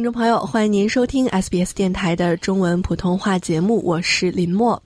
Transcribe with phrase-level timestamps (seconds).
[0.00, 4.82] 听众朋友，欢迎您收听 SBS 电台的中文普通话节目，我是林默。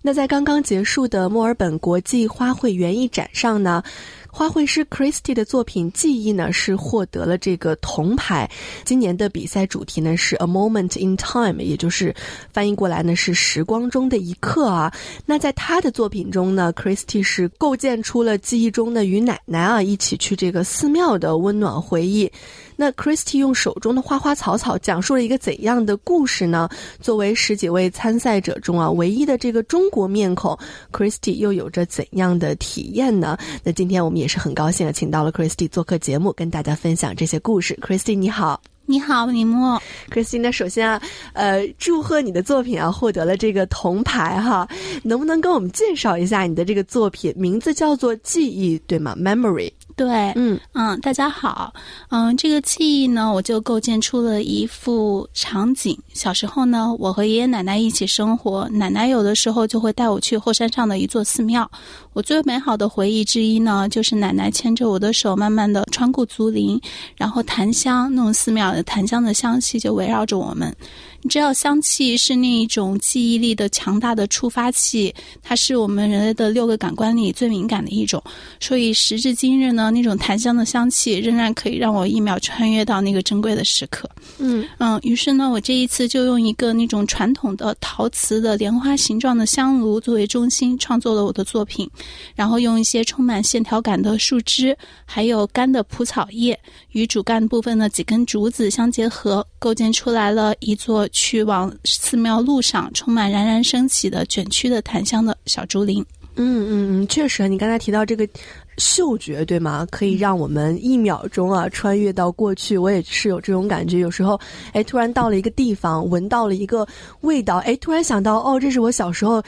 [0.00, 3.82] 那在刚刚结束的墨尔本国际花卉园艺展上呢？
[4.30, 8.50] 花卉师 Christy 的作品《记忆》呢是获得了这个铜牌。
[8.84, 12.12] 今年的比赛主题呢是 A Moment in Time，也就是
[12.50, 14.92] 翻译过来呢是时光中的一刻啊。
[15.26, 22.32] 那在他的作品中呢，Christy 是构建出了记忆中的与奶奶啊一起去这个寺庙的温暖回忆。
[22.76, 26.68] 那 Christy 用手中的花花草草讲述了一个怎样的故事呢？
[27.00, 30.58] 作为十几位参赛者中啊唯一的这个中国面孔
[30.92, 33.38] ，Christy 又有着怎样的体验呢？
[33.62, 37.78] 那今天我们也是很高兴啊，请到了 Christy 做客节目，跟大家分享这些故事。
[37.80, 39.80] Christy 你好，你好，李默。
[40.10, 41.00] Christy，那首先啊，
[41.32, 44.68] 呃，祝贺你的作品啊获得了这个铜牌哈，
[45.02, 47.32] 能不能跟我们介绍一下你的这个作品？
[47.36, 49.72] 名字叫做记忆，对吗？Memory。
[49.96, 51.72] 对，嗯嗯，大家好，
[52.08, 55.96] 嗯，这个记忆呢，我就构建出了一幅场景。
[56.12, 61.70] 小时候呢，我和爷爷奶奶一起生活，奶奶有的时候就会带我去后山上的一座寺庙。
[62.14, 66.80] 我最美好的回忆之一呢，就是奶奶牵着我的手，慢慢的穿过竹林，
[67.16, 70.74] 然后檀香那种寺庙的檀香的香气就围绕着我们。
[71.22, 78.22] 你知道，香气是那一种记忆力的强大的触发器，它是我们人类的六个感官里最敏感的一种。
[78.60, 84.08] 所以时至今日呢，那种檀香的香气仍然可以让我一秒穿越到那个珍贵的时刻。
[84.38, 91.90] 嗯嗯，于是呢，我这一次就用一个那种传统的陶瓷的莲花形状的香炉作为中心，创作了我的作品。
[92.34, 96.58] 然后用一些充满线条感的树枝，还有干的蒲草叶，
[96.92, 101.08] 与主干部分的几根竹子相结合，构建出来了一座。
[101.08, 106.04] 去往寺庙路上充满冉冉升起的卷曲的檀香的小竹林。
[106.36, 108.28] 嗯嗯嗯，确实，你刚才提到这个
[108.76, 109.86] 嗅觉，对吗？
[109.90, 112.76] 可以让我们一秒钟啊穿越到过去。
[112.76, 114.38] 我也是有这种感觉，有时候
[114.72, 116.86] 哎，突然到了一个地方，闻到了一个
[117.20, 119.42] 味道，哎，突然想到哦，这是我小时候。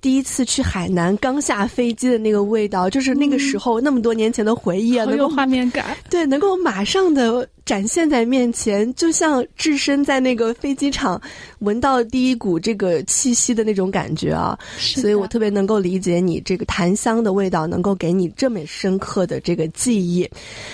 [0.00, 5.96] 第一次去海南，刚下飞机的那个味道，就是那个时候那么多年前的回忆啊，能有画面感。
[6.08, 11.20] 对，能够马上的展现在面前，就像置身在那个飞机场，
[11.58, 14.58] 闻到第一股这个气息的那种感觉啊。
[14.78, 20.26] 所以我特别能够理解你这个檀香的味道，能够给你这么深刻的这个记忆。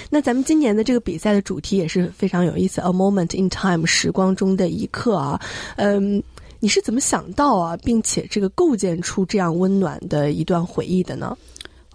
[0.08, 5.41] 那咱们今年的这个比赛的主题也是非常有意思，A moment in time，时光中的一刻啊，
[5.76, 6.22] 嗯。
[6.66, 11.37] 你是怎么想到啊，并且这个构建出这样温暖的一段回忆的呢？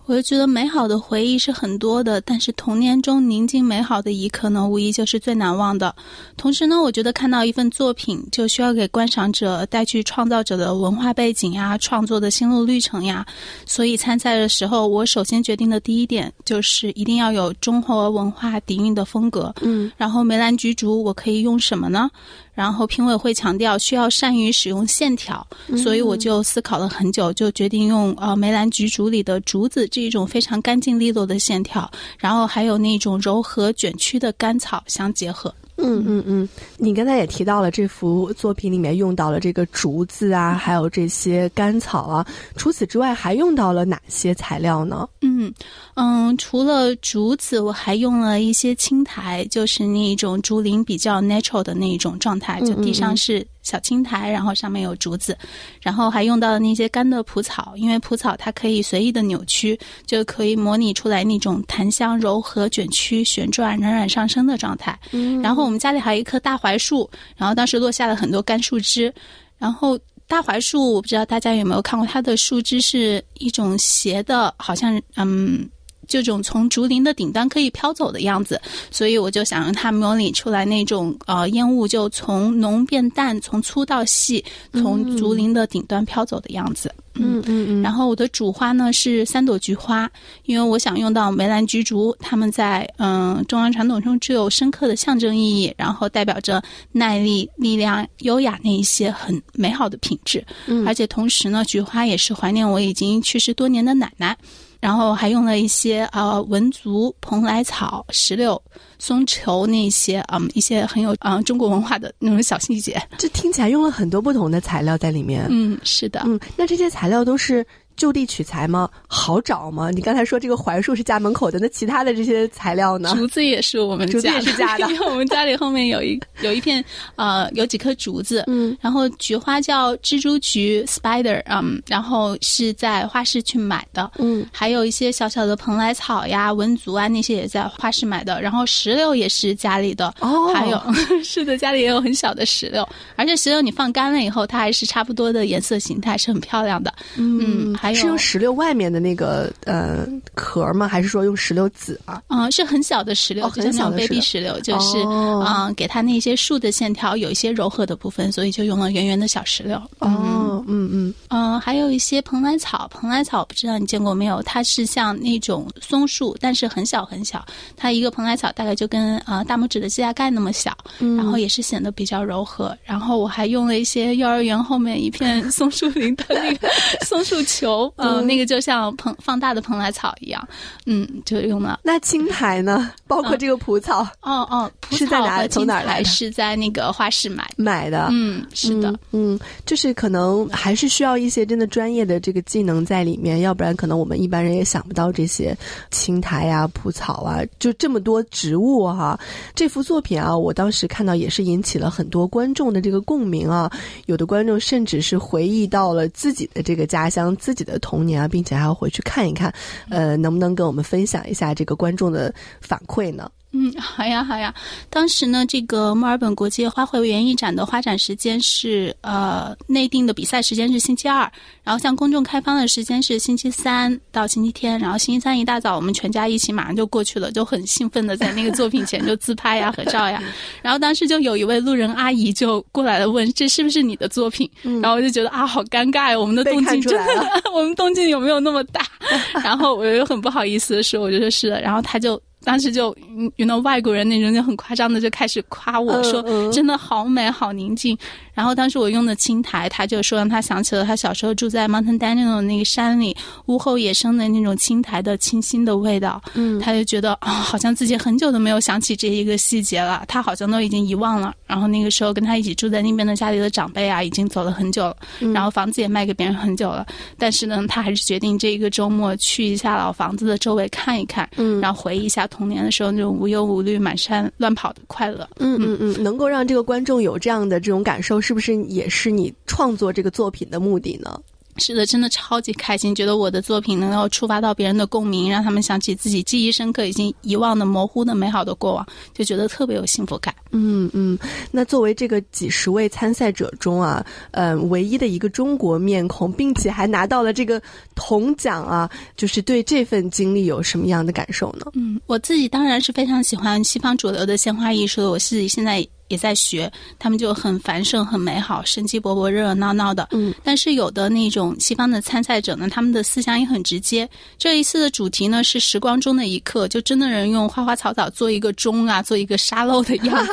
[0.06, 5.94] 我就觉得美好的回忆是很多的，但是童年中宁静美好的一刻呢，无疑就是最难忘的。
[6.38, 13.26] 同时呢，我觉得看到一份作品，就需要给观赏者带去创造者的文化背景呀、创作的心路历程呀。
[13.66, 19.54] 所以参赛的时候，我首先决定的第一点就是一定要有中华文化底蕴的风格。
[19.62, 22.10] 嗯，然后梅兰菊竹我可以用什么呢？
[22.54, 25.46] 然后评委会强调需要善于使用线条，
[25.78, 35.54] 所以我就思考了很久，就决定用呃梅兰菊竹里的竹子这一种非常干净利落的线条，然后还有那种柔和卷曲的干草相结合。
[35.82, 42.26] 嗯嗯嗯，你刚才也提到了这幅作品里面用到了这个竹子啊，还有这些干草啊。
[42.56, 45.08] 除此之外，还用到了哪些材料呢？
[45.22, 45.54] 嗯
[45.96, 53.46] 嗯，除了竹子，我还用了一些青苔，就是那种竹林比较 natural 的那一种状态，就地上是。
[53.64, 55.38] 小青苔，然后上面有竹子，
[55.82, 64.98] 然后还用到了那些干的蒲草，因为蒲草它可以随意的扭曲，就可以模拟出来那种檀香柔和卷曲、旋转、冉冉上升的状态。
[65.12, 69.14] 嗯，然后我们家里还有一棵大槐树，然后当时落下了很多干树枝，
[69.58, 75.70] 然后大槐树我不知道大家有没有看过，它的树枝是一种斜的，好像嗯。
[76.08, 86.94] 这种从竹林的顶端可以飘走的样子，所以我就想让它模拟出来那种呃烟雾就从浓变淡，从粗到细，从竹林的顶端飘走的样子。
[87.16, 87.82] 嗯嗯嗯。
[87.82, 90.10] 然后我的主花呢是三朵菊花，
[90.46, 96.62] 因为我想用到梅兰菊竹，它们在嗯中华传统中具有深刻的象征意义，然后代表着
[96.92, 100.44] 耐力、力量、优雅那一些很美好的品质。
[100.68, 100.88] 嗯。
[100.88, 104.36] 而且同时呢，菊花也是怀念我已经去世多年的奶奶。
[104.82, 108.62] 然后还用了一些呃文竹、蓬莱草、石榴、
[109.00, 113.02] 松球那些嗯一些很有嗯中国文化的那种小细节。
[113.18, 115.46] 这听起来用了很多不同的材料在里面。
[115.50, 116.24] 嗯，是的。
[116.26, 117.66] 嗯，那这些材料都是
[118.02, 118.90] 就地取材吗？
[119.06, 119.92] 好找吗？
[119.92, 123.14] 你刚才说这个槐树是家门口的，那其他的这些材料呢？
[123.16, 126.84] 竹子也是我们竹子也是家的， 因为我们家里后面有一有一片
[127.16, 140.82] 呃有几棵竹子，嗯，然后菊花叫蜘蛛菊 spider，嗯，然后是在花市去买的，嗯，还有一些小小的蓬莱草呀、文竹啊那些也在花市买的，然后石榴也是家里的，哦，还有
[141.24, 150.88] 是的，家里也有很小的石榴，而且石榴你放干了以后，它还是差不多的颜色形态，是很漂亮的，嗯，还有是用石榴外面的那个呃壳吗？
[150.88, 152.22] 还是说用石榴籽啊？
[152.28, 159.78] 嗯，是很小的石榴，很小的 baby 石榴，就是嗯，给它那些树的线条有一些柔和的部分，所以就用了圆圆的小石榴。
[160.00, 164.42] 哦，嗯嗯嗯，还有一些蓬莱草，蓬莱草不知道你见过没有？
[164.44, 167.46] 它是像那种松树，但是很小很小，
[167.78, 172.78] 它一个蓬莱草大概就跟呃大拇指的指甲盖那么小，然后也是显得比较柔和。
[172.84, 176.68] 然后我还用了一些幼儿园后面一片松树林的那个
[177.06, 180.48] 松树球， 嗯，那个就像蓬放大的蓬莱草一样，
[180.86, 181.80] 嗯，就用了。
[181.84, 182.92] 那青苔呢？
[183.08, 184.02] 包括这个蒲草？
[184.22, 185.48] 哦哦，是在哪？
[185.48, 186.04] 从哪来？
[186.04, 188.08] 是在那个花市买买的。
[188.12, 195.56] 嗯，是的，嗯，就是可能还是需要一些真的专业的这个技能在里面，要不然可能我们一般人也想不到这些
[195.92, 199.20] 青苔啊、蒲草啊，就这么多植物哈。
[199.56, 203.72] 这幅作品啊，我当时看到也是引起了很多观众的这个共鸣啊，
[204.06, 209.54] 有的观众甚至是回忆到了自己的这个家乡、自己的童年啊，并且还要回去看一看，
[209.90, 213.30] 呃，能不能跟我们分享一下这个观众的反馈呢？
[213.54, 214.54] 嗯，好呀，好呀。
[214.90, 221.30] 当时呢，这个墨尔本国际花卉园艺展的花展时间是呃内定的比赛时间是星期二，
[221.62, 224.80] 然后向公众开放的时间是星期三到星期天。
[224.80, 230.24] 然后星期三一大早，我们全家一起马上就过去了，就很兴奋的在那个作品前就自拍呀、合照呀。
[230.64, 234.50] 然后当时就有一位路人阿姨就过来了问：“这是不是你的作品？”
[234.82, 238.82] 然后我就觉得啊，好尴尬呀，我们的动静真的， 我们动静有没有那么大？
[239.44, 242.22] 然后我又很不好意思的说：“我就说是的。”然后他就。
[242.44, 242.96] 当时就
[243.36, 247.98] 遇到外国人那种就很夸张的就开始夸我说真的好美好宁静。
[248.34, 253.16] 然后当时我用的青苔，他就说让他想起了他小时候住在 Mountain Daniel 的那个山里，
[253.48, 256.22] 屋后野生的那种青苔的清新的味道。
[256.34, 261.34] 嗯，他就觉得啊，好像自己很久都没有想起这一个细节了，他好像都已经遗忘了。
[261.46, 264.96] 然后那个时候跟他一起住在那边的家里的长辈啊，已经走了很久了，
[265.34, 266.88] 然后房子也卖给别人很久了。
[267.18, 275.30] 但是呢，他还是决定这一个周末去一下老房子的周围看一看，嗯，然后回忆一下童年的时候那种无忧无虑、满山乱跑的快乐。
[275.38, 278.20] 嗯嗯嗯，能够让这个观众有这样的这种感受。
[278.20, 281.22] 是不是也是你创作这个作品的目的呢？
[281.58, 290.34] 是的，真的超级开心，觉得我的作品能够触发到别人的共鸣，让他们想起自己记忆深刻、已经遗忘的模糊的美好的过往，就觉得特别有幸福感。
[290.52, 291.18] 嗯嗯，
[291.52, 297.62] 那作为这个几十位参赛者中啊，嗯，唯一的一个中国面孔，并且还拿到了这个
[297.96, 301.68] 铜奖啊，就是对这份经历有什么样的感受呢？
[301.74, 305.88] 嗯，我自己当然是非常喜欢西方主流的鲜花艺术的，我自己现在。
[306.12, 310.10] 也在学，他们就很繁盛、很美好、生机勃勃、热热闹闹的。
[310.12, 314.08] 嗯，但是有的那种西方的参赛者呢，他们的思想也很直接。
[314.38, 320.32] 这一次的主题呢是时光中的一刻，就真的人用花花草草做一个钟啊，做一个沙漏的样子。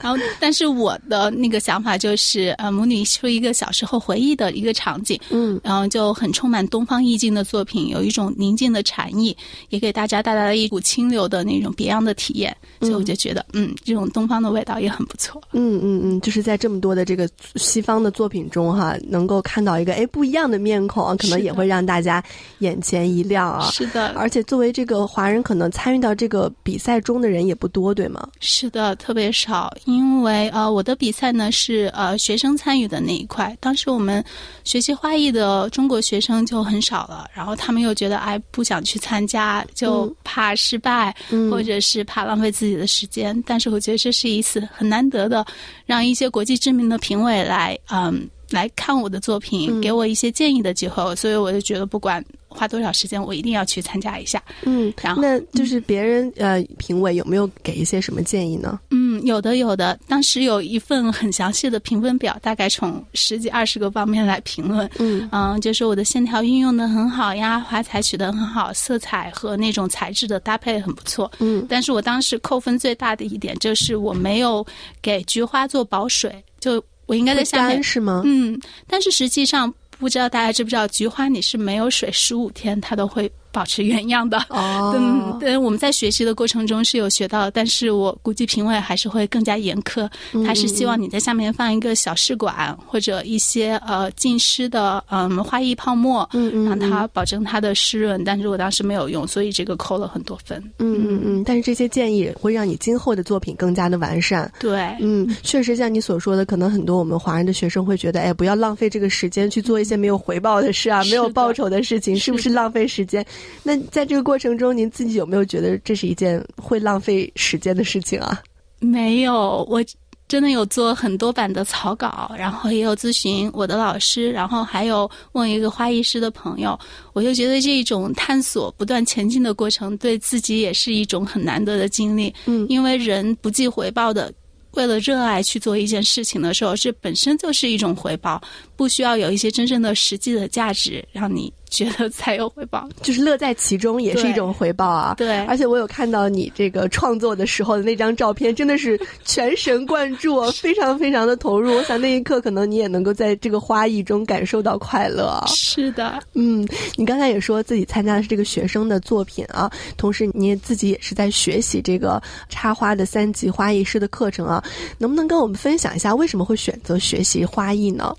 [0.00, 5.18] 然后，但是我的那个想法就是，呃，母女出一个小时候回忆的一个场景。
[5.30, 9.36] 嗯，然后就很充满东方意境的作品，有一种宁静的禅意，
[9.68, 12.54] 也给大家带来了一股清流的那种别样的体验。
[12.80, 15.04] 所以我就觉得，嗯，这种东方的味道也很。
[15.04, 22.24] 不错，嗯嗯嗯，就是在这么多的这个西方的作品中哈，能够看到一个哎不一样的面孔，可能也会让大家
[22.60, 23.70] 眼前一亮啊。
[23.70, 28.26] 是的，而且作为这个华人，可能参与到这个比赛中的人也不多，对吗？
[28.40, 34.24] 是的，特别少，因为呃，我的比赛呢是呃学生参与的那一块，当时我们
[34.64, 41.14] 学习花艺的中国学生就很少了，然后他们又觉得哎不想去参加，就怕失败，
[41.50, 43.38] 或者是怕浪费自己的时间。
[43.46, 44.94] 但是我觉得这是一次很难。
[44.94, 45.44] 难得的，
[45.86, 52.24] 让一些国际知名的评委来，嗯，来看我的作品，给我一些建议的机会，所以我就觉得不管。
[52.54, 54.42] 花多少时间，我一定要去参加一下。
[54.62, 58.78] 嗯，然后那就是别人呃，评委有没有给一些什么建议呢？
[58.90, 59.98] 嗯，有的有的。
[60.06, 64.88] 当时有一份很详细的评分表，大概从十几二十个方面来评论。
[64.98, 71.30] 嗯嗯，就是我的线条运用的很好呀，花材取得很好，色彩和那种材质的搭配很不错。
[71.40, 74.64] 嗯，但是我当时扣分最大的一点就是我没有
[75.02, 78.22] 给菊花做保水，就我应该在下面是吗？
[78.24, 79.72] 嗯，但是实际上。
[79.98, 84.36] 不知道大家知不知道，菊花你是没有水十五天，它都会保持原样的。
[84.48, 90.10] 哦， 嗯，对，我们在学习的过程中是有学到，但是我估计评委还是会更加严苛。
[90.44, 96.28] 他是希望你在下面放一个小试管或者一些呃浸湿的嗯花艺泡沫，
[96.66, 98.24] 让它保证它的湿润。
[98.24, 100.58] 但是我当时没有用，所以这个扣了很多分。
[100.80, 104.50] 嗯嗯嗯，但是这些建议会让你今后的作品更加的完善。
[104.58, 113.24] 对，嗯，确实像你所说的，可能很多我们华人的学生会觉得，哎，不要浪费这个时间去做一些没有回报的事啊，没有报酬的事情，是不是浪费时间？
[113.62, 118.42] 那在这个过程中，您自己有没有觉得这是一件会浪费时间的事情啊？
[118.80, 119.82] 没有，我
[120.26, 126.78] 真的有做很多版的草稿，然后也有咨询我的老师，然后还有问一个花艺师的朋友。
[127.12, 132.34] 我就觉得这种探索、不断前进的过程，对自己也是一种很难得的经历。
[132.46, 134.32] 嗯，因为人不计回报的
[134.72, 138.42] 为了热爱去做一件事情的时候，这本身就是一种回报，
[138.76, 141.52] 不需要有一些真正的实际的价值让你。
[141.74, 145.14] 觉得才有回报， 就是乐在其中也是一种回报啊！
[145.18, 151.74] 对，而且我有看到你这个创作的时候的那张照片，真的是全神贯注，非常非常的投入。
[151.74, 155.42] 我想那一刻可能你也能够在这个花艺中感受到快乐。
[155.48, 156.64] 是的，嗯，
[156.94, 164.62] 你刚才也说自己参加的是这个学生的作品啊，同时你也自己也是在学习这个插花的三级花艺师的课程啊，
[164.98, 168.14] 能不能跟我们分享一下为什么会选择学习花艺呢？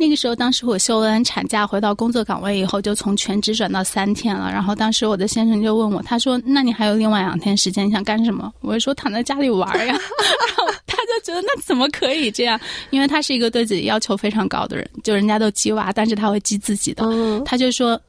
[0.00, 4.48] 那个时候，当时我休完产假回到工作岗位以后，就从全职转到三天了。
[4.48, 9.86] 然后当时我的先生就问我，他说：“那你还有另外两天时间，你想干什么？”我就说：“躺在家里玩呀。
[10.56, 12.58] ”然后他就觉得那怎么可以这样？
[12.90, 17.04] 因为他是一个对自己要求非常高的人，就人家都鸡娃，但是他会鸡自己的。
[17.44, 18.00] 他就说：“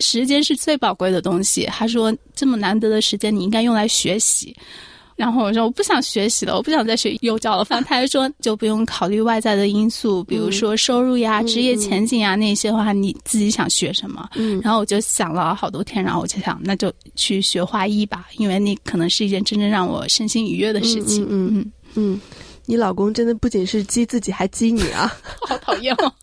[0.00, 4.54] 时间是最宝贵的东西。”他说：“这么难得的时间，你应该用来学习。”
[5.20, 7.62] 然后我说我不想学习了，我不想再学幼教了。
[7.62, 14.26] 反正他就说就不用考虑外在的因素，比如说收入呀、职业前景啊那些的话，你自己想学什么。
[14.36, 21.22] 嗯，然后我就想了好多天，然后我就想那就去学花艺吧，因为那可能是一件真正让我身心愉悦的事情。
[21.28, 22.20] 嗯嗯嗯。
[22.70, 25.12] 你老公真的不仅是激自己，还激你啊！
[25.42, 26.12] 好讨厌哦。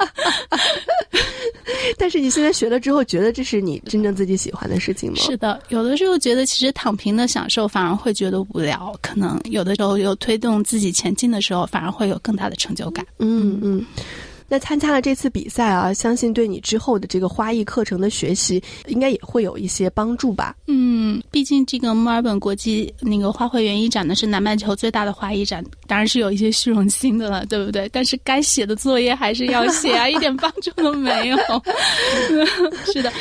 [1.99, 5.17] 但是你现在学了之后，觉得这是你真正自己喜欢的事情吗？
[5.17, 13.05] 是的，有的时候觉得其实躺平的享受反而会觉得无聊，可能有的时候有推动自己前进的时候，反而会有更大的成就感。
[13.19, 13.85] 嗯嗯。
[14.47, 20.55] 那参加了这次比赛啊，相信对你之后的这个花艺课程的学习，应该也会有一些帮助吧？
[20.67, 27.89] 嗯，毕竟这个墨尔本国际那个花卉园艺展呢，是南半球最大的花艺展，当然是有一些虚荣心的了，对不对？
[27.91, 31.37] 但是该写的作业还是要写啊， 一点帮助都没有。
[32.91, 33.11] 是的。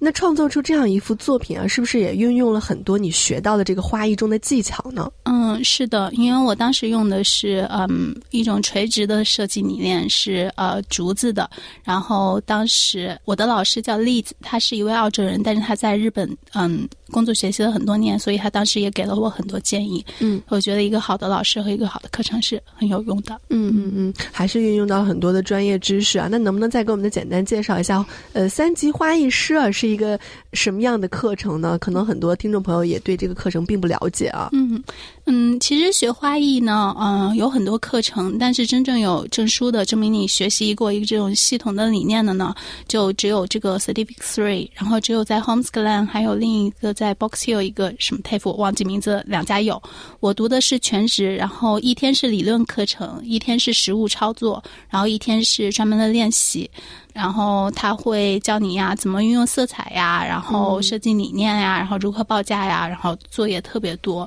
[0.00, 5.10] 那创作出这样一幅作品啊，是不是也运用了很多你学到的这个花艺中的技巧呢？
[5.24, 11.50] 嗯，是的，因为我当时用的是嗯一种垂直的设计理念，是呃竹子的。
[11.82, 20.04] 然后当时我的老师叫栗子，他是一位澳洲人，但是他在日本嗯工作学习了很多年，所以他当时也给了我很多建议。
[20.20, 23.34] 嗯，我觉得一个好的老师和一个好的课程是很有用的。
[23.50, 26.28] 嗯嗯嗯，还是运用到了很多的专业知识啊。
[26.30, 28.06] 那能不能再给我们的简单介绍一下？
[28.32, 29.87] 呃，三级花艺师啊是。
[29.88, 30.18] 一个
[30.52, 31.78] 什么样的课程呢？
[31.78, 34.48] 可能很多听众朋友也对这个课程并不了解啊。
[34.52, 34.82] 嗯
[35.30, 42.54] 嗯，其实学花艺呢，嗯，有很多课程，但是真正有证书的证明你学习过一个这种系统的理念的呢，
[42.88, 49.80] 就只有这个 Certificate Three，然后只有在 Homesglen，还有另一个在 Box Hill 一个什么 TAFE，忘记名字，两家有。
[50.20, 56.70] 我读的是全职，然后一天是理论课程，一天是实物操作，然后一天是专门的练习。
[57.12, 64.26] 然后他会教你呀，怎么运用色彩呀，然后设计理念呀，然后如何报价呀，然后作业特别多。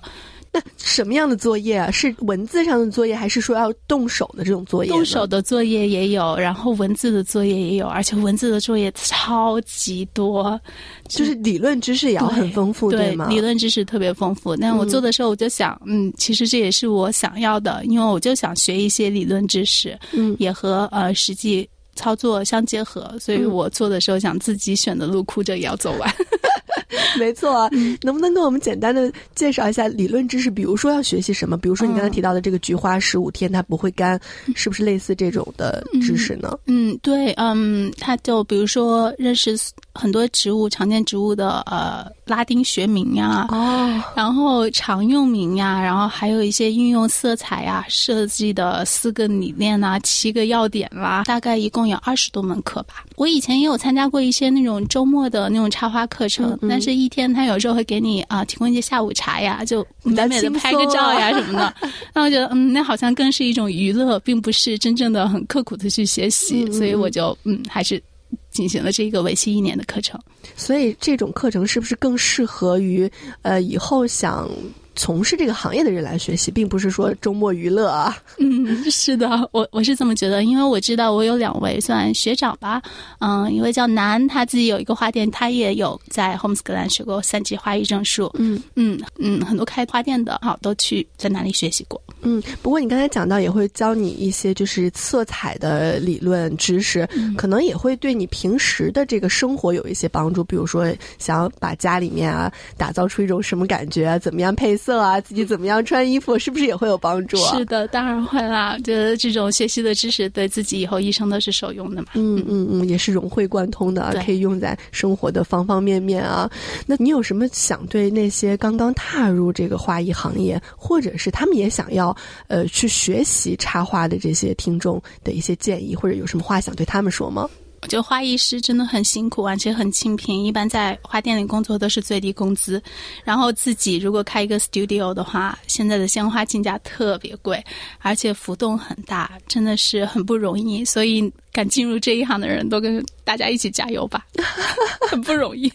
[0.54, 1.90] 那什么样的作业啊？
[1.90, 4.92] 是文字上的作业，还是说要动手的这种作业？
[4.92, 10.60] 动手的作业也有，然后文字的作业也有，而且文字的作业超级多，
[11.08, 13.28] 就是理论知识也要很丰富，对吗？
[13.30, 14.56] 理论知识特别丰富。
[14.56, 21.68] 那我做的时候，我就想，嗯，其实这也是我想要的，因为我就想学一些理论知识，嗯，也和呃实际。
[21.94, 26.10] 操作相结合，所以我做的时候想自己选的路，哭着也要走完。
[27.20, 27.70] 没错，
[28.02, 30.50] 能不能跟我们简单的介绍一下理论知识？
[30.50, 31.58] 比如说要学习什么？
[31.58, 34.20] 比如说你刚才提到的这个菊花十五天它不会干，
[34.56, 36.58] 是不是类似这种的知识呢？
[36.68, 39.58] 嗯，对，嗯，它就比如说认识
[39.94, 53.04] 很多植物常见植物的呃拉丁学名呀，哦，然后常用名呀，然后还有一些运用色彩呀设计的四个理念啊，七个要点啦，大概一共有二十多门课吧。
[53.18, 61.74] 我以前也有参加过一些那种周末的那种插花课程，但是一天他有时候会给你啊提供一些下午茶呀，就美美的拍个照呀 什么的。
[62.14, 68.02] 那我觉得嗯，那好像更是一种娱乐，并不是真正的很刻苦的去学习，所以我就嗯还是
[68.50, 70.20] 进行了这个为期一年的课程。
[70.56, 73.10] 所以这种课程是不是更适合于
[73.42, 74.50] 呃以后想？
[74.96, 78.18] 从事这个行业的人来学习，并不是说周末娱乐啊。
[78.40, 82.82] 嗯，是的，我我是这么觉得，因为我知道我有两位算学长吧，
[83.20, 88.30] 嗯，一位叫南，他自己有一个花店，他也有在 Homeschool 学过三级花艺证书。
[88.36, 92.02] 嗯嗯嗯，很多开花店的好都去在哪里学习过。
[92.22, 97.08] 嗯，不过你刚才讲到也会教你一些就是色彩的理论知识，
[97.38, 100.44] 可能也会对你平时的这个生活有一些帮助。
[100.44, 100.86] 比如说，
[101.18, 107.40] 想要把家里面啊打造出一种什么感觉，怎么样配色啊，自己怎么样穿衣服，是不是也会有帮助？
[107.44, 108.78] 啊是的，当然会啦。
[108.84, 112.08] 觉得这种学习的知识对自己以后一生都是受用的嘛。
[112.16, 116.50] 嗯嗯嗯，也是融会贯通的，可以用在生活的方方面面啊。
[116.88, 122.16] 那你有什么想对那些刚刚踏入这个画艺行业，或者是他们也想要？
[122.48, 127.48] 呃，去学习插画的这些听众的一些建议，或者有什么话想对他们说吗？
[127.82, 130.46] 我觉得花艺师真的很辛苦，而且很清贫。
[130.46, 132.82] 一般在花店里工作都是最低工资，
[133.24, 137.64] 然后自己如果开一个 studio 的话，现在的鲜花进价特别贵，
[138.00, 140.86] 而且浮动很大，真的是很不容易。
[140.86, 144.28] 所以敢进入这一行的人都跟大家一起加油吧，
[145.10, 145.72] 很不容易。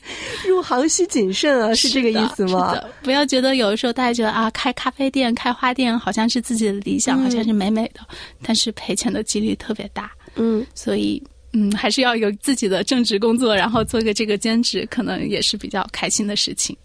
[0.46, 2.80] 入行需谨慎啊，是这个意思吗？
[3.02, 8.00] 不要觉得有的时候大家觉得啊，开咖啡店、开花店好像是自己的理想，好像是美美的，
[8.42, 10.12] 但是赔钱的几率特别大。
[10.36, 11.20] 嗯，所以。
[11.58, 16.76] 嗯，还是要有自己的正职工作，然后做个这个兼职，可能也是比较开心的事情。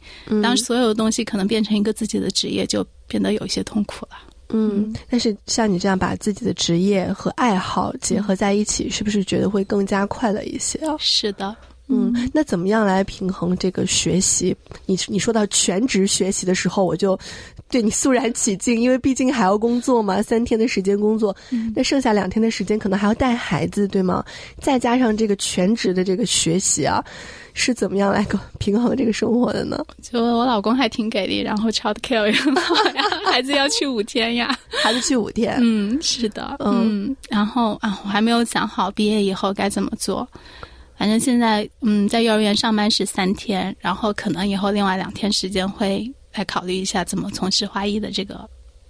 [0.42, 4.12] 当所有的东西可能变成一个自己的职业，就变得有一些痛苦了。
[4.54, 10.96] 嗯，但是像你这样把自己的职业和爱好结合在一起，是不是觉得会更加快乐一些啊？
[10.98, 11.54] 是的。
[11.92, 14.56] 嗯，那怎么样来平衡这个学习？
[14.86, 17.20] 你你说到全职学习的时候，我就
[17.70, 21.36] 对你肃然起敬，因为毕竟还要工作嘛， 三天的时间工作，
[21.76, 24.24] 那剩下两天的时间可能还要带孩子，对吗？
[24.60, 27.04] 再加上这个全职的这个学习啊，
[27.54, 28.26] 是怎么样来
[28.58, 29.78] 平衡这个生活的呢？
[30.02, 40.28] 就我老公还挺给力，然后 child care 也很好呀，孩子要去五天呀，孩子去五天，嗯，是的，嗯，然后啊，我还没有想好毕业以后该怎么做。
[41.02, 48.48] 反正现在，嗯，在幼儿园上班是三天，然后可能以后另外两天时间会来考虑一下怎么从事花艺的这个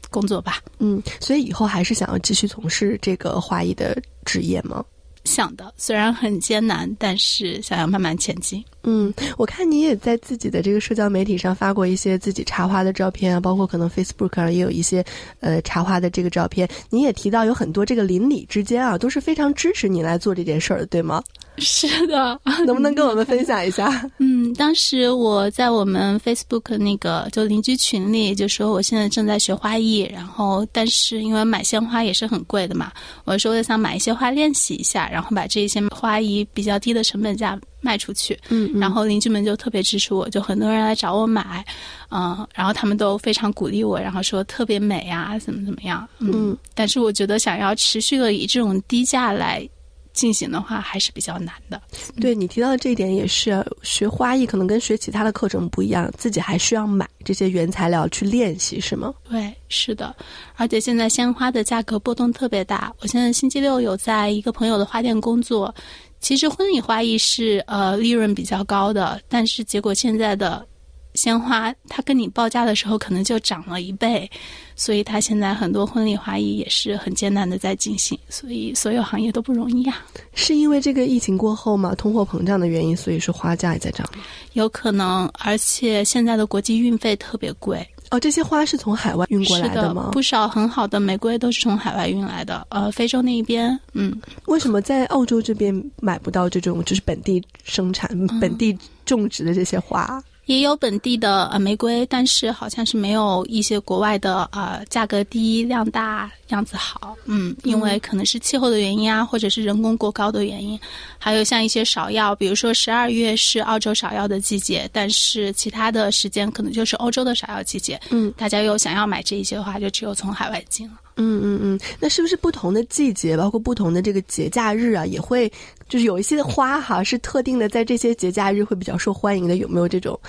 [0.10, 0.60] 工作吧。
[0.80, 4.84] 嗯，所以以后还是想要继续从事这个花艺的职业吗？
[5.24, 8.62] 想的，虽然很艰难，但是想要慢慢前进。
[8.84, 15.02] 嗯，我看你也在自己的这个社交媒体上发过一些自己插花的照片啊，包括可能 Facebook 上也有一些
[15.40, 16.68] 呃插花的这个照片。
[16.90, 21.24] 你也提到有很多这个邻里之间啊都是非常支持你来做这件事儿的，对吗？
[21.58, 24.10] 是的， 能不能跟我们分享一下？
[24.18, 32.92] 嗯，当时我在我们 Facebook 那个就邻居群里就说我现在正在学花艺，然后但是因为买鲜花也是很贵的嘛，
[33.26, 38.38] 我说我想买一些花练习一下，然后把这些花以比较低的成本价卖出去。
[38.50, 41.64] 嗯，然后邻居们就特别支持我，就很多人来找我买，
[42.10, 46.08] 嗯，然后他们都非常鼓励我，然后说特别美啊，怎么怎么样。
[46.20, 49.68] 嗯，但是我觉得想要持续的以这种低价来。
[50.14, 51.82] 进行的话还是比较难的。
[52.20, 59.14] 对你提到的这一点也是，学花艺可能跟学其他的课程不一样，自己还需要买这些原材料去练习，是吗？
[59.30, 60.16] 对，是的。
[60.56, 62.94] 而且现在鲜花的价格波动特别大。
[63.00, 65.74] 我现在星期六有在一个朋友的花店工作，
[66.20, 70.66] 其实婚礼花艺是呃利润比较高的，但是结果现在的。
[71.14, 74.30] 鲜花，它跟你报价的时候可能就涨了一倍，
[74.76, 80.06] 所以它现在很多婚礼花艺也是很艰难的在进行，所以所有行业都不容易啊。
[80.34, 84.08] 是因为这个疫情过后嘛，通货膨胀的原因，所以说花价也在涨。
[84.54, 87.86] 有可能，而且现在的国际运费特别贵。
[88.10, 90.10] 哦，这些花是从海外运过来的吗？
[90.12, 92.68] 不少很好的玫瑰都是从海外运来的。
[92.70, 94.14] 呃，非洲那一边，嗯，
[94.48, 98.10] 为什么在澳洲这边买不到这种就是本地生产、
[98.42, 100.22] 本地种植的这些花？
[100.52, 107.16] 也有本地的呃玫瑰，但是好像是没有一些国外的呃价格低、量大、样子好。
[107.24, 110.78] 嗯，因为可能是气候的原因啊，或者是人工过高的原因。
[111.18, 117.98] 还有像一些芍药，比如说十二月是澳洲芍药的季节，但是其他的时间可能就是欧洲的芍药季节。
[118.10, 120.96] 嗯，大家又想要买这一些的话，就只有从海外进了。
[121.18, 125.52] 嗯嗯嗯，那是不是不同的季节，包括不同的这个节假日啊，也会
[125.90, 130.20] 就是有一些花哈是特定的，在这些节假日会比较受欢迎的，有没有这种？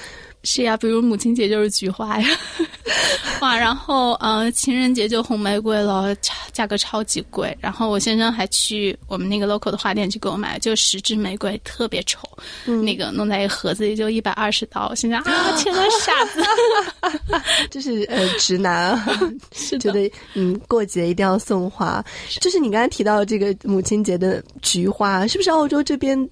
[0.44, 2.28] 是呀，比如母亲节就是菊花呀，
[3.40, 6.14] 哇，然后呃情人节就红玫瑰了，
[6.52, 7.57] 价格超级贵。
[7.61, 12.28] 然后我先生还去我们那个 local 的花店去给我买，就十支玫瑰特别丑，
[12.83, 14.88] 那个弄在一个盒子里就一百二十刀。
[14.90, 16.42] 我心想啊， 天呐，傻子！
[17.70, 19.20] 就是呃直男啊，
[19.55, 22.05] 是觉得嗯过节一定要送花。
[22.40, 26.28] 就是你刚才提到这个母亲节的菊花，是不是澳洲这边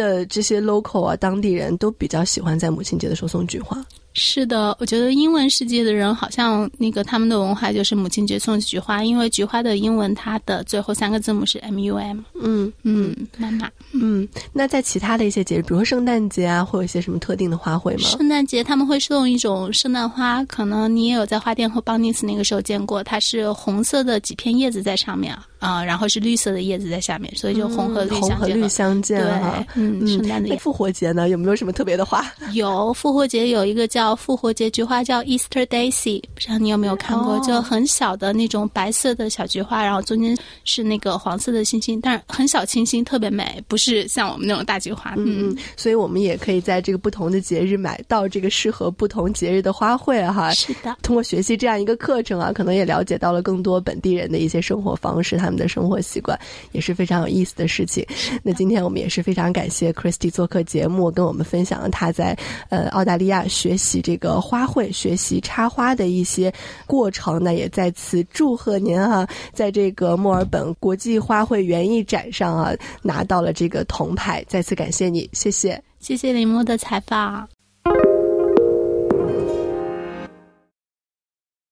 [0.00, 3.76] 的这些 local 啊当地人都比较喜欢在母亲节的时候送菊花？
[4.12, 12.18] 是的，我觉得英文世界的人好像那个他们的文化就是母亲节送菊花，因为菊花的英文它的最后三个字母是 M U M。
[12.42, 13.70] 嗯嗯，妈妈。
[13.92, 18.08] 嗯，那在其他的一些节日，比如说圣诞节啊，会有一些什么特定的花卉吗？
[18.08, 30.56] 圣诞节他们会送一种圣诞花，可能你也有在花店和邦尼斯那个时候见过，它是红色的几片叶子在上面啊，然后是绿色的叶子在下面，所以就红和绿红和绿相间对，嗯，圣诞的。
[30.58, 32.24] 复活节呢，有没有什么特别的花？
[32.52, 37.38] 有，复活节有一个叫复活节菊花，叫 Easter Daisy，不知道你有没有看过？
[37.40, 45.14] 就很小的那种白色的小菊花，然后中间是那个黄色的星星，但是很小清新，特别美，不是像我们那种大菊花。
[45.16, 50.52] 嗯嗯，所以我们也可以在这个不同的节日买到这个适合不同节日的花卉哈。
[50.52, 56.38] 是的，通过学习这样一个课程啊，可能也了解到了更多本地人的一些生活方式，他们的生活习惯
[56.72, 58.06] 也是非常有意思的事情。
[58.42, 62.36] 那今天我们也是非常感谢 Christy 做客节目，跟我们分享了他在
[62.68, 66.52] 呃澳大利亚学习这个花卉、学习插花的一些
[66.86, 67.42] 过程。
[67.42, 74.44] 那也再次祝贺您哈，在这个墨尔本国际花卉园艺展上啊拿到了这个铜牌。
[74.48, 77.59] 再次感谢你，谢谢，谢谢林木的采访。